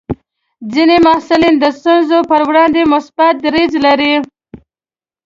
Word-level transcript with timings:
ځینې 0.73 0.97
محصلین 1.07 1.55
د 1.59 1.65
ستونزو 1.77 2.17
پر 2.29 2.41
وړاندې 2.49 2.81
مثبت 2.93 3.33
دریځ 3.45 3.71
لري. 3.85 4.13